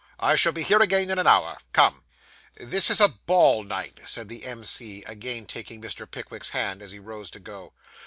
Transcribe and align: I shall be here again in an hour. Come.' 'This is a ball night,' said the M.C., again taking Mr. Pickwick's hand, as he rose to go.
I 0.19 0.33
shall 0.35 0.51
be 0.51 0.63
here 0.63 0.81
again 0.81 1.11
in 1.11 1.19
an 1.19 1.27
hour. 1.27 1.59
Come.' 1.73 2.03
'This 2.55 2.89
is 2.89 2.99
a 2.99 3.07
ball 3.07 3.63
night,' 3.63 3.99
said 4.07 4.29
the 4.29 4.43
M.C., 4.47 5.03
again 5.03 5.45
taking 5.45 5.79
Mr. 5.79 6.09
Pickwick's 6.09 6.49
hand, 6.49 6.81
as 6.81 6.91
he 6.91 6.97
rose 6.97 7.29
to 7.29 7.39
go. 7.39 7.73